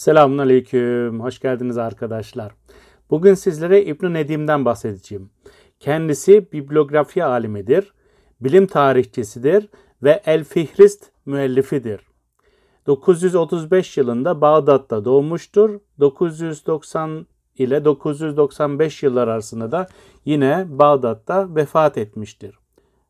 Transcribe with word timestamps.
Selamun 0.00 0.38
Aleyküm, 0.38 1.20
hoş 1.20 1.38
geldiniz 1.40 1.78
arkadaşlar. 1.78 2.52
Bugün 3.10 3.34
sizlere 3.34 3.84
İbn 3.84 4.14
Nedim'den 4.14 4.64
bahsedeceğim. 4.64 5.30
Kendisi 5.80 6.52
bibliografi 6.52 7.24
alimidir, 7.24 7.92
bilim 8.40 8.66
tarihçisidir 8.66 9.68
ve 10.02 10.22
El 10.26 10.44
Fihrist 10.44 11.10
müellifidir. 11.26 12.00
935 12.86 13.96
yılında 13.96 14.40
Bağdat'ta 14.40 15.04
doğmuştur. 15.04 15.80
990 16.00 17.26
ile 17.58 17.84
995 17.84 19.02
yıllar 19.02 19.28
arasında 19.28 19.72
da 19.72 19.86
yine 20.24 20.66
Bağdat'ta 20.68 21.54
vefat 21.54 21.98
etmiştir. 21.98 22.58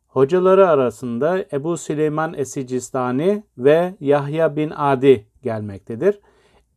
Hocaları 0.06 0.68
arasında 0.68 1.44
Ebu 1.52 1.76
Süleyman 1.76 2.34
Esicistani 2.34 3.42
ve 3.58 3.94
Yahya 4.00 4.56
bin 4.56 4.70
Adi 4.76 5.26
gelmektedir. 5.42 6.20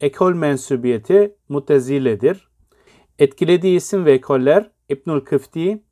Ekol 0.04 0.34
mensubiyeti 0.34 1.36
muteziledir. 1.50 2.48
Etkilediği 3.20 3.78
isim 3.78 4.06
ve 4.06 4.12
ekoller 4.12 4.72
İbnül 4.90 5.20
Kıfti, 5.22 5.84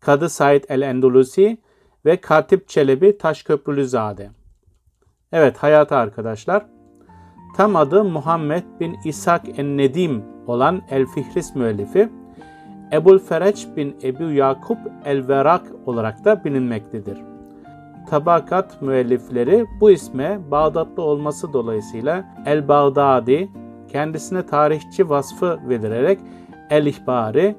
Kadı 0.00 0.28
Said 0.28 0.64
el-Endulusi 0.68 1.58
ve 2.04 2.20
Katip 2.20 2.68
Çelebi 2.68 3.18
Taşköprülüzade. 3.18 4.30
Evet 5.32 5.56
hayatı 5.56 5.96
arkadaşlar. 5.96 6.66
Tam 7.56 7.76
adı 7.76 8.04
Muhammed 8.04 8.64
bin 8.80 8.96
İshak 9.04 9.58
en-Nedim 9.58 10.24
olan 10.46 10.82
El-Fihris 10.90 11.54
müellifi 11.54 12.08
Ebul 12.92 13.18
Fereç 13.18 13.66
bin 13.76 13.96
Ebu 14.02 14.30
Yakup 14.30 14.78
el-Verak 15.04 15.72
olarak 15.86 16.24
da 16.24 16.44
bilinmektedir. 16.44 17.18
Tabakat 18.10 18.82
müellifleri 18.82 19.66
bu 19.80 19.90
isme 19.90 20.38
Bağdatlı 20.50 21.02
olması 21.02 21.52
dolayısıyla 21.52 22.24
El-Bağdadi 22.46 23.48
kendisine 23.92 24.46
tarihçi 24.46 25.08
vasfı 25.08 25.58
vererek 25.68 26.18
El-İhbari 26.70 27.56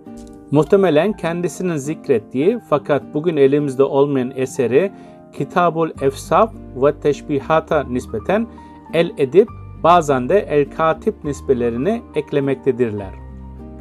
muhtemelen 0.51 1.13
kendisinin 1.13 1.75
zikrettiği 1.75 2.59
fakat 2.69 3.03
bugün 3.13 3.37
elimizde 3.37 3.83
olmayan 3.83 4.31
eseri 4.35 4.91
Kitabul 5.33 5.89
Efsaf 6.01 6.53
ve 6.75 6.99
Teşbihata 6.99 7.83
nispeten 7.83 8.47
El-Edip 8.93 9.49
bazen 9.83 10.29
de 10.29 10.39
El-Katip 10.39 11.23
nispelerini 11.23 12.01
eklemektedirler. 12.15 13.13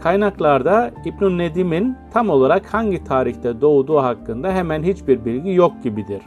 Kaynaklarda 0.03 0.91
İbn 1.05 1.39
Nedim'in 1.39 1.97
tam 2.13 2.31
olarak 2.31 2.75
hangi 2.75 3.05
tarihte 3.05 3.61
doğduğu 3.61 3.99
hakkında 3.99 4.53
hemen 4.53 4.83
hiçbir 4.83 5.25
bilgi 5.25 5.53
yok 5.53 5.73
gibidir. 5.83 6.23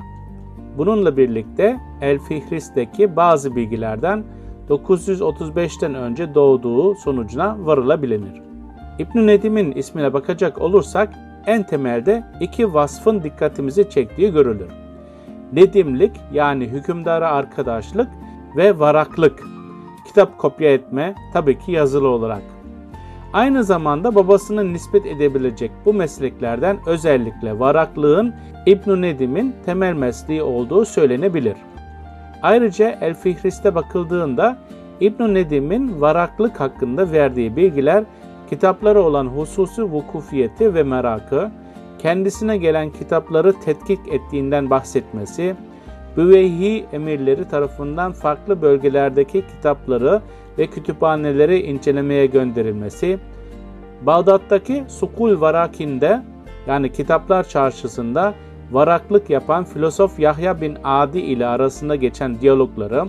Bununla 0.78 1.18
birlikte 1.18 1.80
El 2.02 2.20
Fihris'teki 2.20 3.16
bazı 3.16 3.56
bilgilerden 3.56 4.24
935'ten 4.70 5.96
önce 5.96 6.36
doğduğu 6.36 6.96
sonucuna 6.96 7.58
varılabilir. 7.66 8.42
İbn 9.00 9.28
Nedim'in 9.28 9.72
ismine 9.72 10.14
bakacak 10.14 10.62
olursak 10.62 11.14
en 11.46 11.64
temelde 11.64 12.24
iki 12.40 12.74
vasfın 12.74 13.24
dikkatimizi 13.24 13.90
çektiği 13.90 14.32
görülür. 14.32 14.70
Nedimlik 15.54 16.12
yani 16.34 16.66
hükümdara 16.66 17.32
arkadaşlık 17.32 18.08
ve 18.58 18.80
varaklık. 18.80 19.44
Kitap 20.08 20.38
kopya 20.38 20.74
etme 20.74 21.16
tabii 21.34 21.60
ki 21.60 21.72
yazılı 21.72 22.08
olarak. 22.08 22.44
Aynı 23.34 23.64
zamanda 23.64 24.16
babasının 24.16 24.74
nispet 24.74 25.06
edebilecek 25.06 25.72
bu 25.86 25.94
mesleklerden 25.94 26.78
özellikle 26.86 27.60
varaklığın 27.60 28.34
İbn 28.66 29.02
Nedim'in 29.02 29.56
temel 29.66 29.94
mesleği 29.94 30.44
olduğu 30.44 30.86
söylenebilir. 30.86 31.56
Ayrıca 32.42 32.98
El 33.02 33.14
Fihrist'e 33.14 33.76
bakıldığında 33.76 34.58
İbn 35.00 35.34
Nedim'in 35.34 36.02
varaklık 36.02 36.60
hakkında 36.60 37.12
verdiği 37.12 37.56
bilgiler 37.56 38.04
kitapları 38.50 39.02
olan 39.02 39.28
hususi 39.28 39.84
vukufiyeti 39.84 40.74
ve 40.74 40.84
merakı, 40.84 41.52
kendisine 42.00 42.58
gelen 42.58 42.90
kitapları 42.90 43.54
tetkik 43.54 44.00
ettiğinden 44.14 44.70
bahsetmesi, 44.70 45.56
Büveyhi 46.18 46.86
emirleri 46.94 47.50
tarafından 47.50 48.12
farklı 48.12 48.62
bölgelerdeki 48.62 49.44
kitapları 49.48 50.22
ve 50.58 50.68
kütüphaneleri 50.68 51.60
incelemeye 51.60 52.26
gönderilmesi, 52.26 53.20
Bağdat'taki 54.02 54.84
Sukul 54.88 55.42
Varakin'de 55.42 56.22
yani 56.68 56.92
kitaplar 56.92 57.50
çarşısında 57.50 58.34
varaklık 58.72 59.30
yapan 59.30 59.64
filozof 59.64 60.20
Yahya 60.20 60.62
bin 60.62 60.78
Adi 60.84 61.20
ile 61.20 61.46
arasında 61.46 61.96
geçen 61.96 62.42
diyalogları 62.42 63.06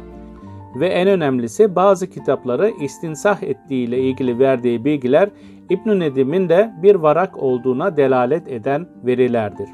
ve 0.81 0.87
en 0.89 1.09
önemlisi 1.09 1.77
bazı 1.77 2.11
kitapları 2.11 2.71
istinsah 2.81 3.43
ettiği 3.43 3.89
ile 3.89 3.99
ilgili 3.99 4.39
verdiği 4.39 4.85
bilgiler 4.85 5.31
İbn 5.71 6.01
Nedim'in 6.01 6.49
de 6.49 6.73
bir 6.83 6.95
varak 6.95 7.37
olduğuna 7.43 7.97
delalet 7.97 8.49
eden 8.49 8.87
verilerdir. 9.07 9.69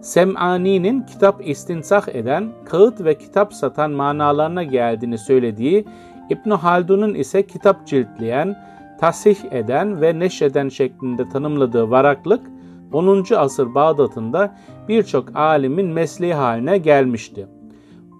Sem'ani'nin 0.00 1.02
kitap 1.02 1.48
istinsah 1.48 2.08
eden, 2.08 2.48
kağıt 2.64 3.04
ve 3.04 3.18
kitap 3.18 3.54
satan 3.54 3.90
manalarına 3.90 4.62
geldiğini 4.62 5.18
söylediği, 5.18 5.84
İbn 6.30 6.50
Haldun'un 6.50 7.14
ise 7.14 7.46
kitap 7.46 7.86
ciltleyen, 7.86 8.56
tasih 9.00 9.36
eden 9.50 10.00
ve 10.00 10.18
neşreden 10.18 10.68
şeklinde 10.68 11.28
tanımladığı 11.28 11.90
varaklık 11.90 12.40
10. 12.92 13.24
asır 13.36 13.74
Bağdat'ında 13.74 14.56
birçok 14.88 15.36
alimin 15.36 15.86
mesleği 15.86 16.34
haline 16.34 16.78
gelmişti. 16.78 17.46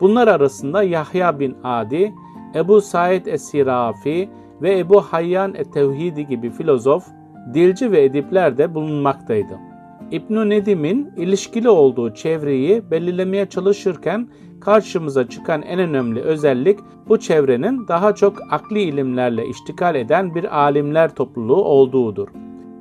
Bunlar 0.00 0.28
arasında 0.28 0.82
Yahya 0.82 1.40
bin 1.40 1.56
Adi, 1.64 2.12
Ebu 2.54 2.80
Said 2.80 3.26
Es-Sirafi 3.26 4.28
ve 4.62 4.78
Ebu 4.78 5.00
Hayyan 5.00 5.54
Et-Tevhidi 5.54 6.26
gibi 6.26 6.50
filozof, 6.50 7.06
dilci 7.54 7.92
ve 7.92 8.04
edipler 8.04 8.58
de 8.58 8.74
bulunmaktaydı. 8.74 9.67
İbn 10.12 10.50
Nedim'in 10.50 11.10
ilişkili 11.16 11.68
olduğu 11.68 12.14
çevreyi 12.14 12.90
belirlemeye 12.90 13.46
çalışırken 13.46 14.28
karşımıza 14.60 15.28
çıkan 15.28 15.62
en 15.62 15.78
önemli 15.78 16.20
özellik 16.20 16.78
bu 17.08 17.18
çevrenin 17.18 17.88
daha 17.88 18.14
çok 18.14 18.52
akli 18.52 18.82
ilimlerle 18.82 19.46
iştikal 19.46 19.94
eden 19.94 20.34
bir 20.34 20.58
alimler 20.58 21.14
topluluğu 21.14 21.64
olduğudur. 21.64 22.28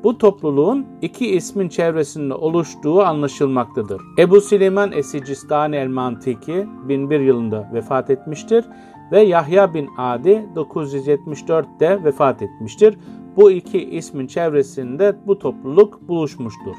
Bu 0.03 0.17
topluluğun 0.17 0.85
iki 1.01 1.27
ismin 1.27 1.69
çevresinde 1.69 2.33
oluştuğu 2.33 3.01
anlaşılmaktadır. 3.01 4.01
Ebu 4.19 4.41
Süleyman 4.41 4.91
Esicistani 4.91 5.75
el-Mantiki 5.75 6.67
1001 6.87 7.19
yılında 7.19 7.69
vefat 7.73 8.09
etmiştir 8.09 8.65
ve 9.11 9.21
Yahya 9.21 9.73
bin 9.73 9.89
Adi 9.97 10.45
974'te 10.55 12.03
vefat 12.03 12.41
etmiştir. 12.41 12.97
Bu 13.35 13.51
iki 13.51 13.89
ismin 13.89 14.27
çevresinde 14.27 15.15
bu 15.27 15.39
topluluk 15.39 16.07
buluşmuştur. 16.07 16.75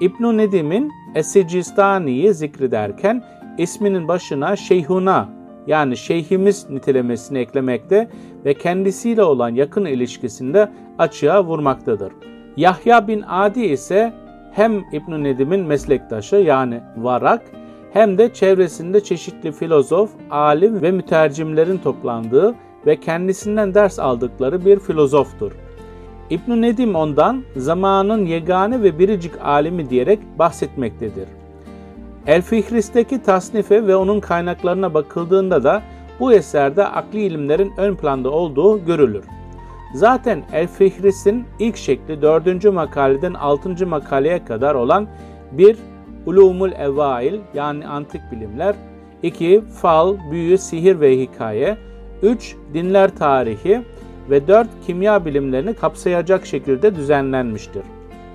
İbn 0.00 0.38
Nedim'in 0.38 0.92
Esicistani'yi 1.14 2.34
zikrederken 2.34 3.24
isminin 3.58 4.08
başına 4.08 4.56
şeyhuna 4.56 5.28
yani 5.66 5.96
şeyhimiz 5.96 6.70
nitelemesini 6.70 7.38
eklemekte 7.38 8.08
ve 8.44 8.54
kendisiyle 8.54 9.22
olan 9.22 9.48
yakın 9.48 9.84
ilişkisinde 9.84 10.72
açığa 10.98 11.44
vurmaktadır. 11.44 12.12
Yahya 12.56 13.08
bin 13.08 13.24
Adi 13.28 13.60
ise 13.60 14.12
hem 14.52 14.84
İbn 14.92 15.24
Nedim'in 15.24 15.60
meslektaşı 15.60 16.36
yani 16.36 16.80
varak 16.96 17.42
hem 17.92 18.18
de 18.18 18.32
çevresinde 18.32 19.04
çeşitli 19.04 19.52
filozof, 19.52 20.10
alim 20.30 20.82
ve 20.82 20.90
mütercimlerin 20.90 21.78
toplandığı 21.78 22.54
ve 22.86 23.00
kendisinden 23.00 23.74
ders 23.74 23.98
aldıkları 23.98 24.64
bir 24.64 24.78
filozoftur. 24.78 25.52
İbn 26.30 26.62
Nedim 26.62 26.94
ondan 26.94 27.42
zamanın 27.56 28.26
yegane 28.26 28.82
ve 28.82 28.98
biricik 28.98 29.32
alimi 29.44 29.90
diyerek 29.90 30.18
bahsetmektedir. 30.38 31.28
El 32.26 32.42
Fihrist'teki 32.42 33.22
tasnife 33.22 33.86
ve 33.86 33.96
onun 33.96 34.20
kaynaklarına 34.20 34.94
bakıldığında 34.94 35.64
da 35.64 35.82
bu 36.20 36.32
eserde 36.32 36.86
akli 36.86 37.20
ilimlerin 37.20 37.72
ön 37.76 37.94
planda 37.94 38.30
olduğu 38.30 38.84
görülür. 38.84 39.24
Zaten 39.94 40.42
El 40.52 40.68
Fihrist'in 40.68 41.44
ilk 41.58 41.76
şekli 41.76 42.22
4. 42.22 42.64
makaleden 42.64 43.34
6. 43.34 43.86
makaleye 43.86 44.44
kadar 44.44 44.74
olan 44.74 45.08
bir 45.52 45.76
Ulumul 46.26 46.72
Evail 46.72 47.40
yani 47.54 47.86
antik 47.86 48.20
bilimler, 48.32 48.74
2. 49.22 49.60
Fal, 49.60 50.16
büyü, 50.30 50.58
sihir 50.58 51.00
ve 51.00 51.18
hikaye, 51.18 51.76
3. 52.22 52.56
Dinler 52.74 53.16
tarihi 53.16 53.82
ve 54.30 54.48
4. 54.48 54.68
Kimya 54.86 55.24
bilimlerini 55.24 55.74
kapsayacak 55.74 56.46
şekilde 56.46 56.94
düzenlenmiştir. 56.94 57.82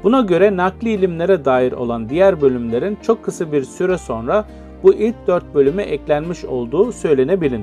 Buna 0.03 0.21
göre 0.21 0.57
nakli 0.57 0.89
ilimlere 0.89 1.45
dair 1.45 1.71
olan 1.71 2.09
diğer 2.09 2.41
bölümlerin 2.41 2.97
çok 3.01 3.23
kısa 3.23 3.51
bir 3.51 3.63
süre 3.63 3.97
sonra 3.97 4.45
bu 4.83 4.93
ilk 4.93 5.15
dört 5.27 5.55
bölüme 5.55 5.83
eklenmiş 5.83 6.45
olduğu 6.45 6.91
söylenebilir. 6.91 7.61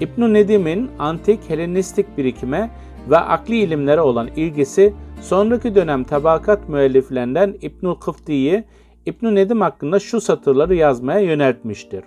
İbn 0.00 0.34
Nedim'in 0.34 0.90
antik 0.98 1.50
Helenistik 1.50 2.18
birikime 2.18 2.70
ve 3.10 3.16
akli 3.16 3.56
ilimlere 3.56 4.00
olan 4.00 4.28
ilgisi 4.36 4.94
sonraki 5.20 5.74
dönem 5.74 6.04
tabakat 6.04 6.68
müelliflerinden 6.68 7.54
İbnül 7.62 7.94
Kıfti'yi 7.94 8.64
İbn 9.06 9.34
Nedim 9.34 9.60
hakkında 9.60 9.98
şu 9.98 10.20
satırları 10.20 10.74
yazmaya 10.74 11.20
yöneltmiştir. 11.20 12.04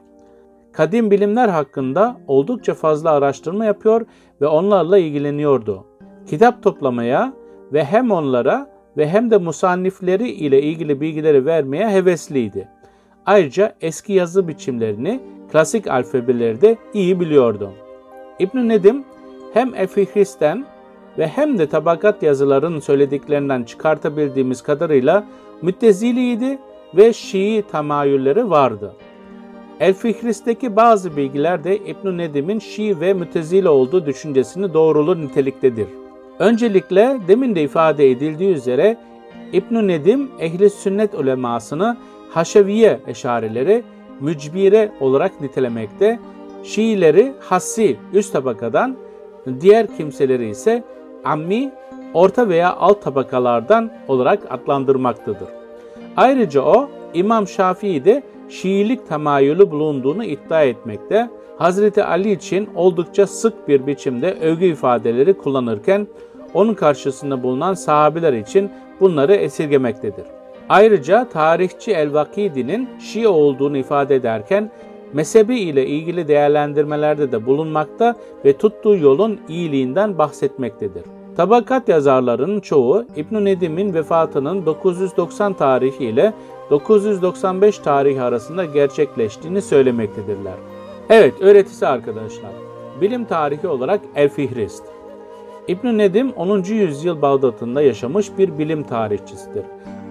kadim 0.73 1.11
bilimler 1.11 1.49
hakkında 1.49 2.17
oldukça 2.27 2.73
fazla 2.73 3.11
araştırma 3.11 3.65
yapıyor 3.65 4.05
ve 4.41 4.47
onlarla 4.47 4.97
ilgileniyordu. 4.97 5.85
Kitap 6.29 6.63
toplamaya 6.63 7.33
ve 7.73 7.83
hem 7.83 8.11
onlara 8.11 8.69
ve 8.97 9.09
hem 9.09 9.31
de 9.31 9.37
musannifleri 9.37 10.29
ile 10.29 10.61
ilgili 10.61 11.01
bilgileri 11.01 11.45
vermeye 11.45 11.89
hevesliydi. 11.89 12.69
Ayrıca 13.25 13.75
eski 13.81 14.13
yazı 14.13 14.47
biçimlerini, 14.47 15.19
klasik 15.51 15.87
alfabeleri 15.87 16.61
de 16.61 16.77
iyi 16.93 17.19
biliyordu. 17.19 17.71
İbn 18.39 18.69
Nedim 18.69 19.03
hem 19.53 19.75
Efihris'ten 19.75 20.65
ve 21.17 21.27
hem 21.27 21.57
de 21.57 21.69
tabakat 21.69 22.23
yazıların 22.23 22.79
söylediklerinden 22.79 23.63
çıkartabildiğimiz 23.63 24.61
kadarıyla 24.61 25.23
mütteziliydi 25.61 26.59
ve 26.97 27.13
Şii 27.13 27.63
tamayülleri 27.71 28.49
vardı. 28.49 28.93
El 29.79 29.93
Fihris'teki 29.93 30.75
bazı 30.75 31.17
bilgiler 31.17 31.63
de 31.63 31.77
İbn 31.77 32.17
Nedim'in 32.17 32.59
Şii 32.59 32.99
ve 32.99 33.13
mütezile 33.13 33.69
olduğu 33.69 34.05
düşüncesini 34.05 34.73
doğrulur 34.73 35.17
niteliktedir. 35.17 35.87
Öncelikle 36.39 37.17
demin 37.27 37.55
de 37.55 37.63
ifade 37.63 38.11
edildiği 38.11 38.53
üzere 38.53 38.97
İbn 39.53 39.87
Nedim 39.87 40.31
ehli 40.39 40.69
sünnet 40.69 41.15
ulemasını 41.15 41.97
Haşeviye 42.29 42.99
eşarileri 43.07 43.83
mücbire 44.19 44.91
olarak 44.99 45.41
nitelemekte, 45.41 46.19
Şiileri 46.63 47.33
hassi 47.39 47.97
üst 48.13 48.33
tabakadan, 48.33 48.95
diğer 49.61 49.97
kimseleri 49.97 50.49
ise 50.49 50.83
ammi 51.23 51.71
orta 52.13 52.49
veya 52.49 52.75
alt 52.75 53.01
tabakalardan 53.03 53.91
olarak 54.07 54.39
adlandırmaktadır. 54.49 55.47
Ayrıca 56.17 56.61
o 56.61 56.89
İmam 57.15 57.47
Şafii 57.47 58.05
de 58.05 58.23
Şiilik 58.49 59.07
temayülü 59.07 59.71
bulunduğunu 59.71 60.23
iddia 60.23 60.63
etmekte. 60.63 61.29
Hazreti 61.57 62.03
Ali 62.03 62.31
için 62.31 62.69
oldukça 62.75 63.27
sık 63.27 63.67
bir 63.67 63.87
biçimde 63.87 64.37
övgü 64.41 64.65
ifadeleri 64.65 65.33
kullanırken 65.33 66.07
onun 66.53 66.73
karşısında 66.73 67.43
bulunan 67.43 67.73
sahabiler 67.73 68.33
için 68.33 68.71
bunları 68.99 69.35
esirgemektedir. 69.35 70.25
Ayrıca 70.69 71.29
tarihçi 71.29 71.91
El-Vakidi'nin 71.91 72.89
Şii 72.99 73.27
olduğunu 73.27 73.77
ifade 73.77 74.15
ederken 74.15 74.71
mezhebi 75.13 75.59
ile 75.59 75.87
ilgili 75.87 76.27
değerlendirmelerde 76.27 77.31
de 77.31 77.45
bulunmakta 77.45 78.15
ve 78.45 78.57
tuttuğu 78.57 78.97
yolun 78.97 79.39
iyiliğinden 79.49 80.17
bahsetmektedir. 80.17 81.03
Tabakat 81.37 81.89
yazarlarının 81.89 82.59
çoğu 82.59 83.05
İbn 83.15 83.45
Nedim'in 83.45 83.93
vefatının 83.93 84.65
990 84.65 85.53
tarihi 85.53 86.05
ile 86.05 86.33
995 86.69 87.79
tarihi 87.79 88.21
arasında 88.21 88.65
gerçekleştiğini 88.65 89.61
söylemektedirler. 89.61 90.53
Evet, 91.09 91.33
öğretisi 91.41 91.87
arkadaşlar. 91.87 92.51
Bilim 93.01 93.25
tarihi 93.25 93.67
olarak 93.67 94.01
El 94.15 94.29
Fihrist. 94.29 94.83
İbn 95.67 95.97
Nedim 95.97 96.31
10. 96.31 96.63
yüzyıl 96.63 97.21
Bağdat'ında 97.21 97.81
yaşamış 97.81 98.37
bir 98.37 98.57
bilim 98.57 98.83
tarihçisidir. 98.83 99.63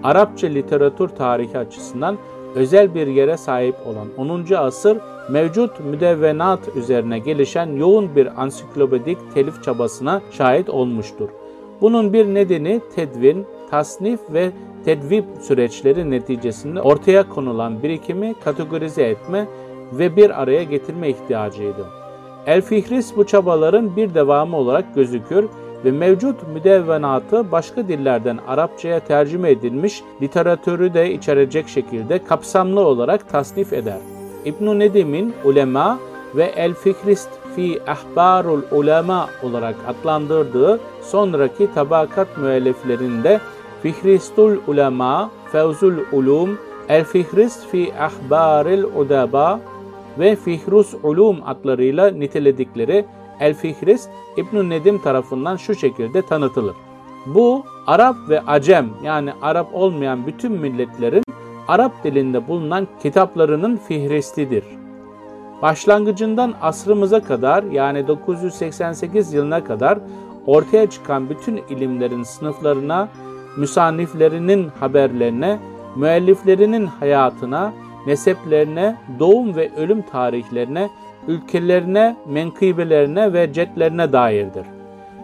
Arapça 0.02 0.46
literatür 0.46 1.08
tarihi 1.08 1.58
açısından 1.58 2.18
özel 2.54 2.94
bir 2.94 3.06
yere 3.06 3.36
sahip 3.36 3.76
olan 3.86 4.08
10. 4.30 4.54
asır 4.54 4.98
mevcut 5.30 5.80
müdevvenat 5.80 6.76
üzerine 6.76 7.18
gelişen 7.18 7.76
yoğun 7.76 8.16
bir 8.16 8.42
ansiklopedik 8.42 9.18
telif 9.34 9.62
çabasına 9.62 10.22
şahit 10.30 10.68
olmuştur. 10.68 11.28
Bunun 11.80 12.12
bir 12.12 12.26
nedeni 12.26 12.80
tedvin, 12.94 13.46
tasnif 13.70 14.20
ve 14.32 14.50
tedvip 14.84 15.24
süreçleri 15.40 16.10
neticesinde 16.10 16.80
ortaya 16.80 17.28
konulan 17.28 17.82
birikimi 17.82 18.34
kategorize 18.44 19.02
etme 19.02 19.46
ve 19.92 20.16
bir 20.16 20.42
araya 20.42 20.62
getirme 20.62 21.08
ihtiyacıydı. 21.08 21.86
El 22.46 22.62
Fihris 22.62 23.16
bu 23.16 23.26
çabaların 23.26 23.96
bir 23.96 24.14
devamı 24.14 24.56
olarak 24.56 24.94
gözükür 24.94 25.48
ve 25.84 25.90
mevcut 25.90 26.48
müdevvenatı 26.54 27.52
başka 27.52 27.88
dillerden 27.88 28.38
Arapçaya 28.48 29.00
tercüme 29.00 29.50
edilmiş 29.50 30.02
literatürü 30.22 30.94
de 30.94 31.12
içerecek 31.12 31.68
şekilde 31.68 32.24
kapsamlı 32.24 32.80
olarak 32.80 33.28
tasnif 33.28 33.72
eder. 33.72 33.98
İbn 34.44 34.78
Nedim'in 34.78 35.34
ulema 35.44 35.98
ve 36.36 36.44
El 36.56 36.74
Fihrist 36.74 37.28
fi 37.56 37.80
Ahbarul 37.86 38.62
Ulema 38.70 39.28
olarak 39.42 39.74
adlandırdığı 39.88 40.80
sonraki 41.02 41.74
tabakat 41.74 42.38
müelliflerinde 42.38 43.40
Fihristul 43.84 44.56
Ulema, 44.66 45.30
Fevzul 45.52 45.98
Ulum, 46.12 46.58
El 46.88 47.04
Fihrist 47.04 47.66
fi 47.66 47.92
Ahbaril 48.00 48.84
Udaba 48.84 49.60
ve 50.18 50.36
Fihrus 50.36 50.94
Ulum 51.02 51.36
adlarıyla 51.46 52.10
niteledikleri 52.10 53.04
El 53.40 53.54
Fihrist 53.54 54.10
İbn 54.36 54.70
Nedim 54.70 54.98
tarafından 54.98 55.56
şu 55.56 55.74
şekilde 55.74 56.22
tanıtılır. 56.22 56.74
Bu 57.26 57.64
Arap 57.86 58.16
ve 58.28 58.40
Acem 58.40 58.88
yani 59.02 59.30
Arap 59.42 59.74
olmayan 59.74 60.26
bütün 60.26 60.52
milletlerin 60.52 61.24
Arap 61.68 62.04
dilinde 62.04 62.48
bulunan 62.48 62.88
kitaplarının 63.02 63.76
fihristidir. 63.76 64.64
Başlangıcından 65.62 66.54
asrımıza 66.62 67.22
kadar 67.22 67.62
yani 67.62 68.08
988 68.08 69.32
yılına 69.32 69.64
kadar 69.64 69.98
ortaya 70.46 70.90
çıkan 70.90 71.30
bütün 71.30 71.56
ilimlerin 71.56 72.22
sınıflarına, 72.22 73.08
müsanniflerinin 73.56 74.68
haberlerine, 74.80 75.58
müelliflerinin 75.96 76.86
hayatına, 76.86 77.72
neseplerine, 78.06 78.96
doğum 79.18 79.56
ve 79.56 79.70
ölüm 79.76 80.02
tarihlerine, 80.02 80.90
ülkelerine, 81.28 82.16
menkıbelerine 82.26 83.32
ve 83.32 83.52
cetlerine 83.52 84.12
dairdir. 84.12 84.66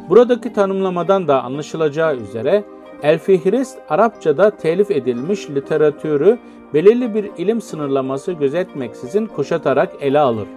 Buradaki 0.08 0.52
tanımlamadan 0.52 1.28
da 1.28 1.42
anlaşılacağı 1.42 2.16
üzere 2.16 2.64
El-Fihrist 3.02 3.78
Arapçada 3.88 4.50
telif 4.50 4.90
edilmiş 4.90 5.50
literatürü 5.50 6.38
belirli 6.74 7.14
bir 7.14 7.30
ilim 7.38 7.60
sınırlaması 7.60 8.32
gözetmeksizin 8.32 9.26
kuşatarak 9.26 9.92
ele 10.00 10.18
alır. 10.18 10.48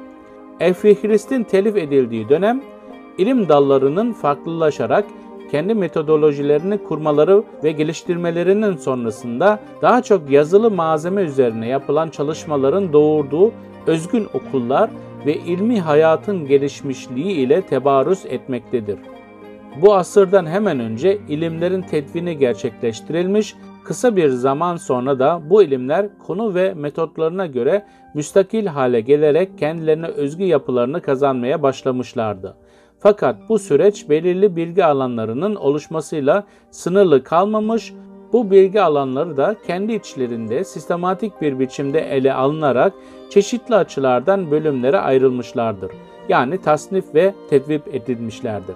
El-Fihrist'in 0.60 1.44
telif 1.44 1.78
edildiği 1.78 2.30
dönem 2.30 2.62
ilim 3.18 3.50
dallarının 3.50 4.14
farklılaşarak 4.14 5.06
kendi 5.54 5.74
metodolojilerini 5.74 6.78
kurmaları 6.78 7.44
ve 7.64 7.72
geliştirmelerinin 7.72 8.78
sonrasında 8.78 9.60
daha 9.82 10.02
çok 10.02 10.30
yazılı 10.30 10.72
malzeme 10.72 11.22
üzerine 11.22 11.68
yapılan 11.68 12.10
çalışmaların 12.10 12.94
doğurduğu 12.94 13.52
özgün 13.88 14.28
okullar 14.34 14.90
ve 15.26 15.36
ilmi 15.36 15.82
hayatın 15.82 16.48
gelişmişliği 16.48 17.32
ile 17.32 17.62
tebarüz 17.62 18.26
etmektedir. 18.26 19.00
Bu 19.82 19.96
asırdan 19.96 20.46
hemen 20.46 20.80
önce 20.80 21.18
ilimlerin 21.30 21.82
tedvini 21.82 22.38
gerçekleştirilmiş, 22.38 23.56
kısa 23.84 24.16
bir 24.16 24.30
zaman 24.30 24.76
sonra 24.76 25.20
da 25.20 25.42
bu 25.50 25.64
ilimler 25.64 26.10
konu 26.28 26.56
ve 26.56 26.74
metotlarına 26.74 27.46
göre 27.46 27.86
müstakil 28.14 28.66
hale 28.66 29.02
gelerek 29.02 29.58
kendilerine 29.58 30.08
özgü 30.08 30.44
yapılarını 30.44 31.02
kazanmaya 31.02 31.62
başlamışlardı. 31.62 32.56
Fakat 33.04 33.36
bu 33.50 33.60
süreç 33.60 34.10
belirli 34.10 34.56
bilgi 34.56 34.86
alanlarının 34.86 35.56
oluşmasıyla 35.56 36.44
sınırlı 36.72 37.24
kalmamış, 37.24 37.94
bu 38.34 38.52
bilgi 38.52 38.82
alanları 38.82 39.38
da 39.38 39.56
kendi 39.68 39.94
içlerinde 39.94 40.64
sistematik 40.64 41.42
bir 41.42 41.60
biçimde 41.60 42.00
ele 42.00 42.34
alınarak 42.34 42.94
çeşitli 43.30 43.76
açılardan 43.76 44.52
bölümlere 44.52 45.00
ayrılmışlardır. 45.00 45.92
Yani 46.30 46.62
tasnif 46.62 47.16
ve 47.16 47.34
tedvip 47.50 47.96
edilmişlerdir. 47.96 48.76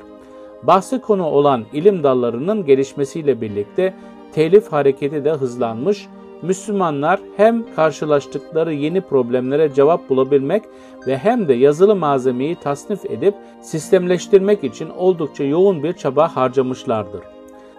Bahsi 0.63 1.01
konu 1.01 1.25
olan 1.25 1.65
ilim 1.73 2.03
dallarının 2.03 2.65
gelişmesiyle 2.65 3.41
birlikte 3.41 3.93
telif 4.33 4.71
hareketi 4.71 5.25
de 5.25 5.31
hızlanmış, 5.31 6.07
Müslümanlar 6.41 7.19
hem 7.37 7.75
karşılaştıkları 7.75 8.73
yeni 8.73 9.01
problemlere 9.01 9.73
cevap 9.73 10.09
bulabilmek 10.09 10.63
ve 11.07 11.17
hem 11.17 11.47
de 11.47 11.53
yazılı 11.53 11.95
malzemeyi 11.95 12.55
tasnif 12.55 13.05
edip 13.05 13.35
sistemleştirmek 13.61 14.63
için 14.63 14.89
oldukça 14.89 15.43
yoğun 15.43 15.83
bir 15.83 15.93
çaba 15.93 16.35
harcamışlardır. 16.35 17.21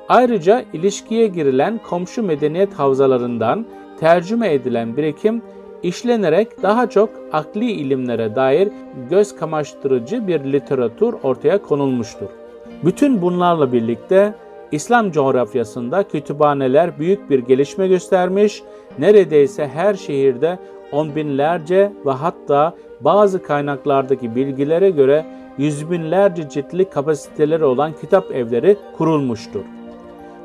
Ayrıca 0.08 0.64
ilişkiye 0.72 1.26
girilen 1.26 1.80
komşu 1.88 2.22
medeniyet 2.22 2.74
havzalarından 2.74 3.66
tercüme 4.00 4.52
edilen 4.54 4.96
birikim 4.96 5.42
işlenerek 5.82 6.62
daha 6.62 6.90
çok 6.90 7.10
akli 7.32 7.70
ilimlere 7.70 8.34
dair 8.34 8.68
göz 9.10 9.36
kamaştırıcı 9.36 10.26
bir 10.26 10.52
literatür 10.52 11.14
ortaya 11.22 11.62
konulmuştur. 11.62 12.28
Bütün 12.84 13.22
bunlarla 13.22 13.72
birlikte 13.72 14.34
İslam 14.72 15.10
coğrafyasında 15.10 16.02
kütüphaneler 16.02 16.98
büyük 16.98 17.30
bir 17.30 17.38
gelişme 17.38 17.88
göstermiş, 17.88 18.62
neredeyse 18.98 19.68
her 19.68 19.94
şehirde 19.94 20.58
on 20.92 21.14
binlerce 21.16 21.92
ve 22.06 22.10
hatta 22.10 22.74
bazı 23.00 23.42
kaynaklardaki 23.42 24.34
bilgilere 24.34 24.90
göre 24.90 25.26
yüz 25.58 25.90
binlerce 25.90 26.48
ciltli 26.48 26.90
kapasiteleri 26.90 27.64
olan 27.64 27.92
kitap 28.00 28.32
evleri 28.32 28.76
kurulmuştur. 28.96 29.64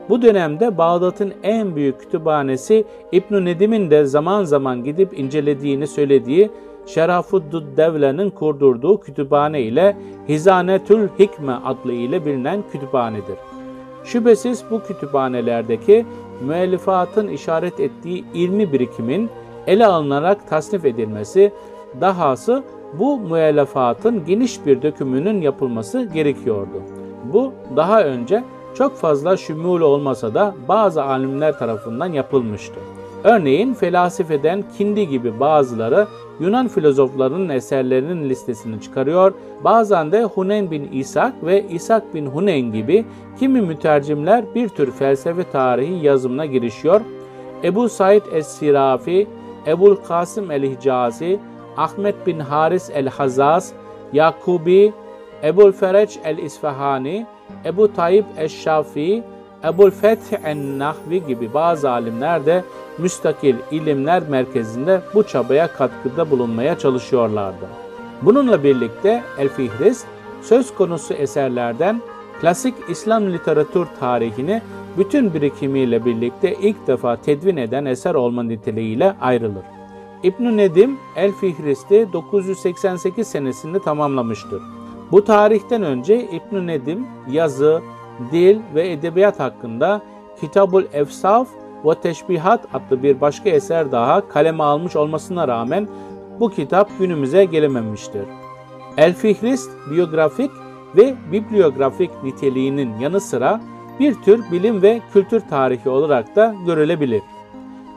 Bu 0.09 0.21
dönemde 0.21 0.77
Bağdat'ın 0.77 1.33
en 1.43 1.75
büyük 1.75 1.99
kütüphanesi 1.99 2.85
İbn 3.11 3.45
Nedim'in 3.45 3.91
de 3.91 4.05
zaman 4.05 4.43
zaman 4.43 4.83
gidip 4.83 5.19
incelediğini 5.19 5.87
söylediği 5.87 6.51
Şerafuddin 6.85 7.77
Devle'nin 7.77 8.29
kurdurduğu 8.29 8.99
kütüphane 8.99 9.61
ile 9.61 9.97
Hizanetül 10.29 11.07
Hikme 11.19 11.53
adlı 11.65 11.91
ile 11.91 12.25
bilinen 12.25 12.63
kütüphanedir. 12.71 13.52
Şüphesiz 14.05 14.63
bu 14.71 14.83
kütüphanelerdeki 14.83 16.05
müellifatın 16.41 17.27
işaret 17.27 17.79
ettiği 17.79 18.25
ilmi 18.33 18.73
birikimin 18.73 19.29
ele 19.67 19.85
alınarak 19.85 20.49
tasnif 20.49 20.85
edilmesi, 20.85 21.53
dahası 22.01 22.63
bu 22.99 23.19
müellefatın 23.19 24.25
geniş 24.25 24.65
bir 24.65 24.81
dökümünün 24.81 25.41
yapılması 25.41 26.09
gerekiyordu. 26.13 26.81
Bu 27.33 27.53
daha 27.75 28.03
önce 28.03 28.43
çok 28.73 28.97
fazla 28.97 29.37
şümul 29.37 29.81
olmasa 29.81 30.33
da 30.33 30.55
bazı 30.67 31.03
alimler 31.03 31.59
tarafından 31.59 32.13
yapılmıştı. 32.13 32.79
Örneğin 33.23 33.73
felasifeden 33.73 34.63
Kindi 34.77 35.07
gibi 35.07 35.39
bazıları 35.39 36.07
Yunan 36.39 36.67
filozoflarının 36.67 37.49
eserlerinin 37.49 38.29
listesini 38.29 38.81
çıkarıyor. 38.81 39.33
Bazen 39.63 40.11
de 40.11 40.23
Huneyn 40.23 40.71
bin 40.71 40.91
İshak 40.91 41.45
ve 41.45 41.65
İshak 41.69 42.15
bin 42.15 42.25
Huneyn 42.25 42.71
gibi 42.71 43.05
kimi 43.39 43.61
mütercimler 43.61 44.55
bir 44.55 44.69
tür 44.69 44.91
felsefe 44.91 45.43
tarihi 45.51 46.05
yazımına 46.05 46.45
girişiyor. 46.45 47.01
Ebu 47.63 47.89
Said 47.89 48.21
es-Sirafi, 48.33 49.27
Ebul 49.67 49.95
Kasım 49.95 50.51
el-Hicazi, 50.51 51.39
Ahmet 51.77 52.27
bin 52.27 52.39
Haris 52.39 52.89
el-Hazaz, 52.89 53.73
Yakubi, 54.13 54.93
Ebul 55.43 55.71
Fereç 55.71 56.19
el-İsfahani, 56.23 57.25
Ebu 57.65 57.93
Tayyip 57.93 58.25
eş-Şafii, 58.37 59.23
Ebul 59.63 59.91
Feth 59.91 60.33
en-Nahvi 60.45 61.25
gibi 61.27 61.53
bazı 61.53 61.91
alimler 61.91 62.45
de 62.45 62.63
müstakil 62.97 63.55
ilimler 63.71 64.23
merkezinde 64.29 65.01
bu 65.13 65.23
çabaya 65.23 65.67
katkıda 65.67 66.31
bulunmaya 66.31 66.77
çalışıyorlardı. 66.77 67.65
Bununla 68.21 68.63
birlikte 68.63 69.23
El 69.37 69.49
Fihris 69.49 70.03
söz 70.41 70.75
konusu 70.75 71.13
eserlerden 71.13 72.01
klasik 72.41 72.73
İslam 72.89 73.33
literatür 73.33 73.87
tarihini 73.99 74.61
bütün 74.97 75.33
birikimiyle 75.33 76.05
birlikte 76.05 76.53
ilk 76.53 76.87
defa 76.87 77.15
tedvin 77.15 77.57
eden 77.57 77.85
eser 77.85 78.15
olma 78.15 78.43
niteliğiyle 78.43 79.15
ayrılır. 79.21 79.63
İbn 80.23 80.57
Nedim 80.57 80.97
El 81.15 81.31
Fihrist'i 81.31 82.07
988 82.13 83.27
senesinde 83.27 83.79
tamamlamıştır. 83.79 84.61
Bu 85.11 85.23
tarihten 85.23 85.83
önce 85.83 86.29
İbn 86.29 86.67
Nedim 86.67 87.07
yazı, 87.31 87.81
dil 88.31 88.59
ve 88.75 88.91
edebiyat 88.91 89.39
hakkında 89.39 90.01
Kitabul 90.41 90.83
Efsaf 90.93 91.47
ve 91.85 91.95
Teşbihat 91.95 92.67
adlı 92.73 93.03
bir 93.03 93.21
başka 93.21 93.49
eser 93.49 93.91
daha 93.91 94.27
kaleme 94.27 94.63
almış 94.63 94.95
olmasına 94.95 95.47
rağmen 95.47 95.87
bu 96.39 96.49
kitap 96.49 96.89
günümüze 96.99 97.45
gelememiştir. 97.45 98.25
El 98.97 99.13
Fihrist 99.13 99.71
biyografik 99.91 100.51
ve 100.95 101.13
bibliografik 101.31 102.23
niteliğinin 102.23 102.99
yanı 102.99 103.19
sıra 103.19 103.61
bir 103.99 104.13
tür 104.13 104.51
bilim 104.51 104.81
ve 104.81 105.01
kültür 105.13 105.39
tarihi 105.39 105.89
olarak 105.89 106.35
da 106.35 106.55
görülebilir. 106.65 107.21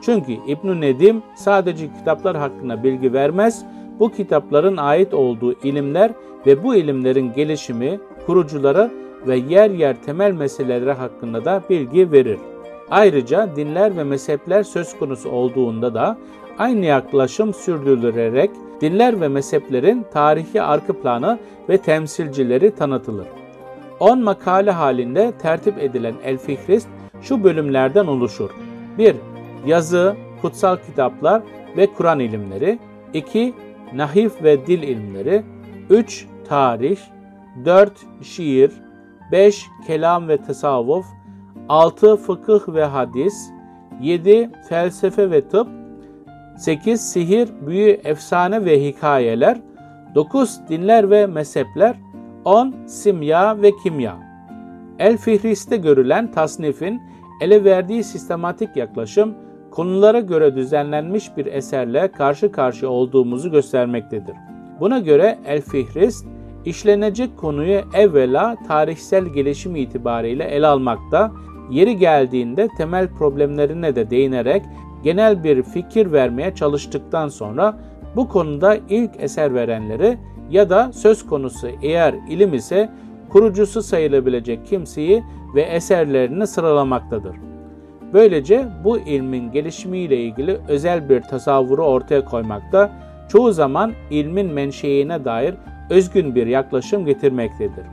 Çünkü 0.03 0.33
İbn 0.33 0.81
Nedim 0.81 1.23
sadece 1.35 1.93
kitaplar 1.99 2.37
hakkında 2.37 2.83
bilgi 2.83 3.13
vermez, 3.13 3.65
bu 3.99 4.13
kitapların 4.13 4.77
ait 4.77 5.15
olduğu 5.15 5.53
ilimler 5.53 6.13
ve 6.47 6.65
bu 6.65 6.75
ilimlerin 6.75 7.33
gelişimi, 7.33 8.01
kurucuları 8.27 8.91
ve 9.26 9.37
yer 9.37 9.71
yer 9.71 9.97
temel 10.02 10.33
meseleleri 10.33 10.92
hakkında 10.92 11.45
da 11.45 11.62
bilgi 11.71 12.12
verir. 12.12 12.38
Ayrıca 12.90 13.56
dinler 13.56 13.97
ve 13.97 14.04
mezhepler 14.04 14.62
söz 14.62 14.99
konusu 14.99 15.30
olduğunda 15.30 15.95
da 15.95 16.16
aynı 16.59 16.85
yaklaşım 16.85 17.54
sürdürülerek 17.54 18.50
dinler 18.80 19.21
ve 19.21 19.28
mezheplerin 19.28 20.06
tarihi 20.12 20.62
arka 20.62 20.92
planı 20.92 21.38
ve 21.68 21.78
temsilcileri 21.78 22.75
tanıtılır. 22.75 23.26
10 24.00 24.23
makale 24.23 24.71
halinde 24.71 25.33
tertip 25.42 25.78
edilen 25.78 26.14
El 26.25 26.38
Fihrist 26.38 26.88
şu 27.23 27.45
bölümlerden 27.45 28.06
oluşur. 28.06 28.50
1. 28.99 29.16
Yazı, 29.66 30.16
kutsal 30.42 30.76
kitaplar 30.76 31.42
ve 31.76 31.87
Kur'an 31.87 32.21
ilimleri. 32.21 32.78
2. 33.14 33.54
Nahif 33.95 34.42
ve 34.42 34.66
dil 34.66 34.83
ilimleri. 34.83 35.42
3. 35.90 36.26
Tarih. 36.49 36.99
4. 37.64 37.92
Şiir. 38.23 38.71
5. 39.33 39.66
Kelam 39.87 40.28
ve 40.28 40.37
tasavvuf. 40.37 41.06
6. 41.68 42.16
Fıkıh 42.16 42.68
ve 42.68 42.85
hadis. 42.85 43.50
7. 44.00 44.50
Felsefe 44.68 45.30
ve 45.30 45.49
tıp. 45.49 45.68
8. 46.59 47.00
Sihir, 47.00 47.49
büyü, 47.66 47.90
efsane 47.90 48.64
ve 48.64 48.85
hikayeler. 48.85 49.61
9. 50.14 50.61
Dinler 50.68 51.11
ve 51.11 51.26
mezhepler. 51.26 51.97
10. 52.45 52.75
Simya 52.87 53.62
ve 53.62 53.73
kimya. 53.83 54.16
El 54.99 55.16
Fihrist'te 55.16 55.76
görülen 55.76 56.33
tasnifin 56.33 57.02
ele 57.40 57.64
verdiği 57.64 58.04
sistematik 58.04 58.76
yaklaşım 58.76 59.35
konulara 59.71 60.21
göre 60.21 60.54
düzenlenmiş 60.54 61.37
bir 61.37 61.47
eserle 61.47 62.09
karşı 62.09 62.52
karşıya 62.52 62.90
olduğumuzu 62.90 63.50
göstermektedir. 63.50 64.37
Buna 64.80 64.99
göre 64.99 65.38
El 65.47 65.61
Fihrist 65.61 66.26
işlenecek 66.67 67.37
konuyu 67.37 67.81
evvela 67.95 68.57
tarihsel 68.69 69.25
gelişim 69.25 69.77
itibariyle 69.77 70.45
ele 70.45 70.67
almakta, 70.67 71.33
yeri 71.71 71.97
geldiğinde 71.97 72.69
temel 72.77 73.09
problemlerine 73.09 73.97
de 73.97 74.11
değinerek 74.11 74.63
genel 75.03 75.45
bir 75.45 75.63
fikir 75.63 76.13
vermeye 76.13 76.55
çalıştıktan 76.55 77.29
sonra 77.29 77.79
bu 78.17 78.29
konuda 78.29 78.77
ilk 78.89 79.11
eser 79.19 79.55
verenleri 79.55 80.19
ya 80.51 80.71
da 80.71 80.93
söz 80.93 81.27
konusu 81.27 81.69
eğer 81.83 82.15
ilim 82.29 82.55
ise 82.55 82.91
kurucusu 83.29 83.83
sayılabilecek 83.83 84.67
kimseyi 84.67 85.25
ve 85.55 85.63
eserlerini 85.63 86.47
sıralamaktadır. 86.47 87.37
Böylece 88.13 88.69
bu 88.85 88.99
ilmin 88.99 89.53
gelişimiyle 89.53 90.17
ilgili 90.17 90.59
özel 90.69 91.09
bir 91.09 91.21
tasavvuru 91.21 91.85
ortaya 91.85 92.25
koymakta, 92.25 92.91
çoğu 93.29 93.53
zaman 93.53 93.93
ilmin 94.11 94.47
menşeine 94.47 95.25
dair 95.25 95.55
özgün 95.90 96.35
bir 96.35 96.47
yaklaşım 96.47 97.07
getirmektedir. 97.07 97.85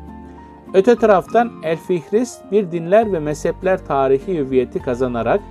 Öte 0.74 0.96
taraftan 0.96 1.52
El 1.64 1.78
Fihrist 1.78 2.52
bir 2.52 2.72
dinler 2.72 3.14
ve 3.14 3.20
mezhepler 3.20 3.86
tarihi 3.86 4.38
hüviyeti 4.38 4.80
kazanarak 4.80 5.42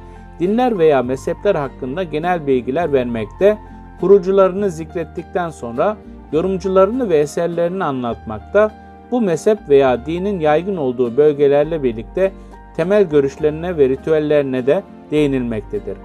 dinler 0.40 0.78
veya 0.78 1.02
mezhepler 1.02 1.54
hakkında 1.54 2.02
genel 2.02 2.46
bilgiler 2.46 2.92
vermekte, 2.92 3.58
kurucularını 4.00 4.70
zikrettikten 4.70 5.50
sonra 5.50 5.96
yorumcularını 6.32 7.08
ve 7.08 7.18
eserlerini 7.18 7.84
anlatmakta, 7.84 8.70
bu 9.11 9.20
mezhep 9.20 9.58
veya 9.68 10.06
dinin 10.06 10.40
yaygın 10.40 10.76
olduğu 10.76 11.16
bölgelerle 11.16 11.82
birlikte 11.82 12.32
temel 12.76 13.04
görüşlerine 13.04 13.76
ve 13.76 13.88
ritüellerine 13.88 14.66
de 14.66 14.82
değinilmektedir. 15.11 15.96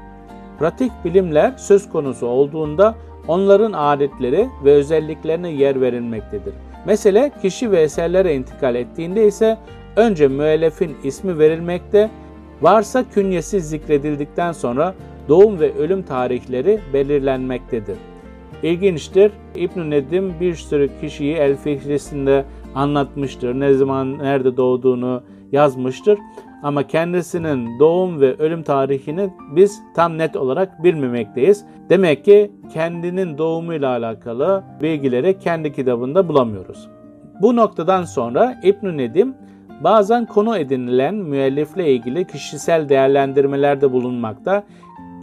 Pratik 0.60 0.92
bilimler 1.06 1.54
söz 1.58 1.90
konusu 1.90 2.28
olduğunda 2.28 2.96
onların 3.28 3.74
adetleri 3.74 4.48
ve 4.66 4.72
özelliklerine 4.72 5.50
yer 5.50 5.82
verilmektedir. 5.82 6.54
Mesele 6.86 7.32
kişi 7.42 7.72
ve 7.72 7.82
eserlere 7.82 8.36
intikal 8.36 8.76
ettiğinde 8.76 9.28
ise 9.28 9.58
önce 9.96 10.28
müellifin 10.28 10.96
ismi 11.04 11.40
verilmekte, 11.40 12.10
varsa 12.62 13.04
künyesi 13.14 13.62
zikredildikten 13.62 14.52
sonra 14.52 14.96
doğum 15.30 15.60
ve 15.60 15.74
ölüm 15.76 16.04
tarihleri 16.04 16.80
belirlenmektedir. 16.94 17.98
İlginçtir. 18.64 19.32
İbn 19.56 19.90
Nedim 19.90 20.34
bir 20.42 20.56
sürü 20.56 20.90
kişiyi 21.02 21.34
El 21.34 21.58
Fihrisi'nde 21.58 22.46
anlatmıştır. 22.76 23.60
Ne 23.60 23.74
zaman, 23.74 24.18
nerede 24.18 24.58
doğduğunu 24.58 25.24
yazmıştır. 25.52 26.20
Ama 26.64 26.88
kendisinin 26.88 27.80
doğum 27.80 28.22
ve 28.22 28.36
ölüm 28.38 28.64
tarihini 28.64 29.30
biz 29.56 29.84
tam 29.96 30.18
net 30.18 30.36
olarak 30.36 30.84
bilmemekteyiz. 30.84 31.66
Demek 31.90 32.26
ki 32.26 32.52
kendinin 32.74 33.38
doğumuyla 33.38 33.90
alakalı 33.90 34.64
bilgileri 34.82 35.40
kendi 35.40 35.74
kitabında 35.74 36.28
bulamıyoruz. 36.28 36.88
Bu 37.42 37.56
noktadan 37.56 38.04
sonra 38.04 38.60
İbn 38.64 38.98
Nedim 38.98 39.36
bazen 39.84 40.26
konu 40.26 40.58
edinilen 40.58 41.16
müellifle 41.16 41.92
ilgili 41.94 42.28
kişisel 42.28 42.90
değerlendirmelerde 42.90 43.92
bulunmakta, 43.92 44.64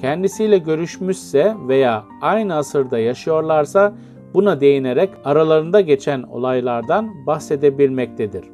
kendisiyle 0.01 0.59
görüşmüşse 0.59 1.55
veya 1.69 2.05
aynı 2.21 2.55
asırda 2.55 2.99
yaşıyorlarsa 2.99 3.93
buna 4.35 4.61
değinerek 4.61 5.11
aralarında 5.25 5.81
geçen 5.81 6.23
olaylardan 6.23 7.27
bahsedebilmektedir. 7.27 8.45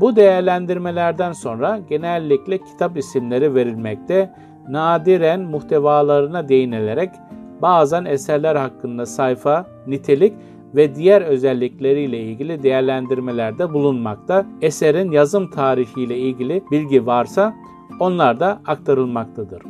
Bu 0.00 0.16
değerlendirmelerden 0.16 1.32
sonra 1.32 1.80
genellikle 1.88 2.58
kitap 2.58 2.96
isimleri 2.96 3.54
verilmekte, 3.54 4.30
nadiren 4.68 5.40
muhtevalarına 5.40 6.48
değinilerek 6.48 7.10
bazen 7.62 8.04
eserler 8.04 8.56
hakkında 8.56 9.06
sayfa, 9.06 9.66
nitelik 9.86 10.32
ve 10.74 10.94
diğer 10.94 11.22
özellikleriyle 11.22 12.18
ilgili 12.18 12.62
değerlendirmelerde 12.62 13.72
bulunmakta. 13.72 14.46
Eserin 14.62 15.10
yazım 15.10 15.50
tarihiyle 15.50 16.18
ilgili 16.18 16.62
bilgi 16.70 17.06
varsa 17.06 17.54
onlar 18.00 18.40
da 18.40 18.60
aktarılmaktadır. 18.66 19.62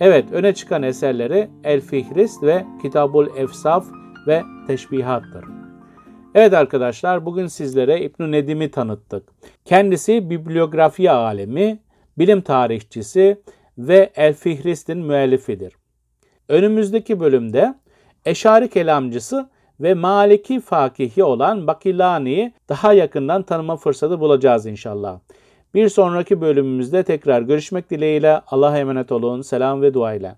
Evet, 0.00 0.32
öne 0.32 0.54
çıkan 0.54 0.82
eserleri 0.82 1.48
El 1.64 1.80
Fihrist 1.80 2.42
ve 2.42 2.64
Kitabul 2.82 3.26
Efsaf 3.36 3.86
ve 4.26 4.42
Teşbihattır. 4.66 5.59
Evet 6.34 6.54
arkadaşlar, 6.54 7.26
bugün 7.26 7.46
sizlere 7.46 8.00
İbn 8.00 8.32
Nedim'i 8.32 8.70
tanıttık. 8.70 9.28
Kendisi 9.64 10.30
bibliografi 10.30 11.10
alemi, 11.10 11.78
bilim 12.18 12.40
tarihçisi 12.40 13.42
ve 13.78 14.12
El 14.16 14.34
Fihrist'in 14.34 14.98
müellifidir. 14.98 15.72
Önümüzdeki 16.48 17.20
bölümde 17.20 17.74
Eşari 18.24 18.70
kelamcısı 18.70 19.48
ve 19.80 19.94
Maliki 19.94 20.60
fakihi 20.60 21.24
olan 21.24 21.66
Bakilani'yi 21.66 22.52
daha 22.68 22.92
yakından 22.92 23.42
tanıma 23.42 23.76
fırsatı 23.76 24.20
bulacağız 24.20 24.66
inşallah. 24.66 25.18
Bir 25.74 25.88
sonraki 25.88 26.40
bölümümüzde 26.40 27.02
tekrar 27.02 27.42
görüşmek 27.42 27.90
dileğiyle 27.90 28.40
Allah'a 28.46 28.78
emanet 28.78 29.12
olun. 29.12 29.42
Selam 29.42 29.82
ve 29.82 29.94
dua 29.94 30.14
ile. 30.14 30.34